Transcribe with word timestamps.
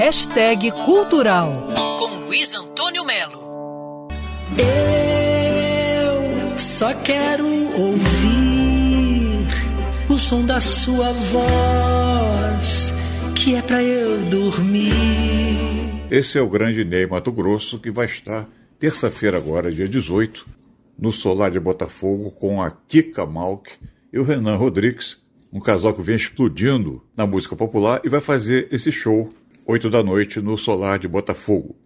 Hashtag 0.00 0.72
Cultural 0.86 1.52
com 1.98 2.24
Luiz 2.24 2.54
Antônio 2.54 3.04
Melo. 3.04 4.08
Eu 4.56 6.58
só 6.58 6.94
quero 6.94 7.46
ouvir 7.46 9.46
o 10.08 10.18
som 10.18 10.46
da 10.46 10.58
sua 10.58 11.12
voz, 11.12 12.94
que 13.36 13.54
é 13.54 13.60
pra 13.60 13.82
eu 13.82 14.24
dormir. 14.30 14.94
Esse 16.10 16.38
é 16.38 16.40
o 16.40 16.48
grande 16.48 16.82
Ney 16.82 17.06
Mato 17.06 17.30
Grosso 17.30 17.78
que 17.78 17.90
vai 17.90 18.06
estar 18.06 18.48
terça-feira 18.78 19.36
agora, 19.36 19.70
dia 19.70 19.86
18, 19.86 20.48
no 20.98 21.12
Solar 21.12 21.50
de 21.50 21.60
Botafogo 21.60 22.30
com 22.30 22.62
a 22.62 22.70
Kika 22.70 23.26
Malk 23.26 23.72
e 24.10 24.18
o 24.18 24.24
Renan 24.24 24.56
Rodrigues, 24.56 25.18
um 25.52 25.60
casal 25.60 25.92
que 25.92 26.00
vem 26.00 26.16
explodindo 26.16 27.04
na 27.14 27.26
música 27.26 27.54
popular 27.54 28.00
e 28.02 28.08
vai 28.08 28.22
fazer 28.22 28.66
esse 28.72 28.90
show 28.90 29.28
8 29.70 29.88
da 29.88 30.02
noite, 30.02 30.40
no 30.40 30.58
Solar 30.58 30.98
de 30.98 31.06
Botafogo. 31.06 31.76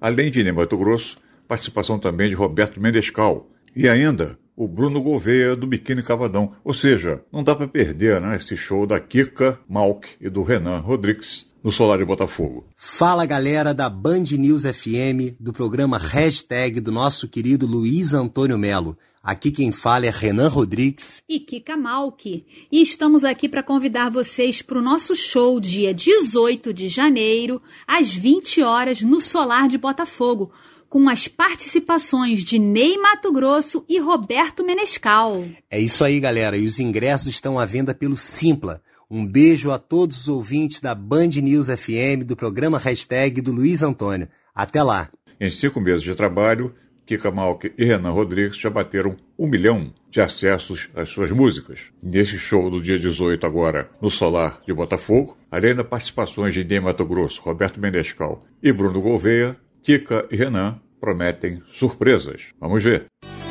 Além 0.00 0.30
de 0.30 0.42
Ney 0.42 0.50
Mato 0.50 0.78
Grosso, 0.78 1.18
participação 1.46 1.98
também 1.98 2.30
de 2.30 2.34
Roberto 2.34 2.80
Mendescal 2.80 3.50
e 3.76 3.86
ainda 3.86 4.38
o 4.56 4.66
Bruno 4.66 5.02
Gouveia 5.02 5.54
do 5.54 5.66
Biquíni 5.66 6.02
Cavadão. 6.02 6.54
Ou 6.64 6.72
seja, 6.72 7.22
não 7.30 7.44
dá 7.44 7.54
para 7.54 7.68
perder 7.68 8.18
né, 8.18 8.36
esse 8.36 8.56
show 8.56 8.86
da 8.86 8.98
Kika 8.98 9.58
Malk 9.68 10.08
e 10.18 10.30
do 10.30 10.42
Renan 10.42 10.78
Rodrigues 10.78 11.46
no 11.64 11.72
Solar 11.72 11.96
de 11.96 12.04
Botafogo. 12.04 12.66
Fala 12.76 13.24
galera 13.24 13.72
da 13.72 13.88
Band 13.88 14.24
News 14.36 14.64
FM, 14.64 15.34
do 15.40 15.50
programa 15.50 15.96
Hashtag 15.96 16.78
do 16.78 16.92
nosso 16.92 17.26
querido 17.26 17.66
Luiz 17.66 18.12
Antônio 18.12 18.58
Melo. 18.58 18.94
Aqui 19.22 19.50
quem 19.50 19.72
fala 19.72 20.04
é 20.04 20.10
Renan 20.10 20.48
Rodrigues 20.48 21.22
e 21.26 21.40
Kika 21.40 21.74
Malki. 21.74 22.44
E 22.70 22.82
estamos 22.82 23.24
aqui 23.24 23.48
para 23.48 23.62
convidar 23.62 24.10
vocês 24.10 24.60
para 24.60 24.78
o 24.78 24.82
nosso 24.82 25.16
show 25.16 25.58
dia 25.58 25.94
18 25.94 26.74
de 26.74 26.86
janeiro, 26.86 27.62
às 27.86 28.12
20 28.12 28.62
horas, 28.62 29.00
no 29.00 29.22
Solar 29.22 29.66
de 29.66 29.78
Botafogo, 29.78 30.52
com 30.90 31.08
as 31.08 31.26
participações 31.26 32.44
de 32.44 32.58
Ney 32.58 32.98
Mato 32.98 33.32
Grosso 33.32 33.82
e 33.88 33.98
Roberto 33.98 34.62
Menescal. 34.62 35.42
É 35.70 35.80
isso 35.80 36.04
aí, 36.04 36.20
galera. 36.20 36.58
E 36.58 36.66
os 36.66 36.78
ingressos 36.78 37.28
estão 37.28 37.58
à 37.58 37.64
venda 37.64 37.94
pelo 37.94 38.18
Simpla. 38.18 38.82
Um 39.16 39.24
beijo 39.24 39.70
a 39.70 39.78
todos 39.78 40.22
os 40.22 40.28
ouvintes 40.28 40.80
da 40.80 40.92
Band 40.92 41.28
News 41.40 41.68
FM, 41.68 42.24
do 42.26 42.34
programa 42.34 42.80
Hashtag 42.80 43.40
do 43.40 43.52
Luiz 43.52 43.80
Antônio. 43.80 44.26
Até 44.52 44.82
lá. 44.82 45.08
Em 45.40 45.52
cinco 45.52 45.80
meses 45.80 46.02
de 46.02 46.16
trabalho, 46.16 46.74
Kika 47.06 47.30
Malk 47.30 47.72
e 47.78 47.84
Renan 47.84 48.10
Rodrigues 48.10 48.58
já 48.58 48.68
bateram 48.68 49.14
um 49.38 49.46
milhão 49.46 49.94
de 50.10 50.20
acessos 50.20 50.88
às 50.96 51.10
suas 51.10 51.30
músicas. 51.30 51.78
Nesse 52.02 52.36
show 52.36 52.68
do 52.68 52.82
dia 52.82 52.98
18 52.98 53.46
agora, 53.46 53.88
no 54.02 54.10
Solar 54.10 54.60
de 54.66 54.74
Botafogo, 54.74 55.38
além 55.48 55.76
das 55.76 55.86
participações 55.86 56.52
de 56.52 56.64
Ney 56.64 56.80
Mato 56.80 57.06
Grosso, 57.06 57.40
Roberto 57.40 57.78
Menescal 57.78 58.44
e 58.60 58.72
Bruno 58.72 59.00
Gouveia, 59.00 59.56
Kika 59.84 60.26
e 60.28 60.34
Renan 60.34 60.80
prometem 61.00 61.62
surpresas. 61.70 62.46
Vamos 62.60 62.82
ver. 62.82 63.04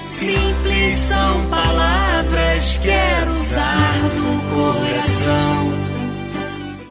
Simples 0.03 0.93
são 0.95 1.49
palavras, 1.49 2.79
quero 2.79 3.32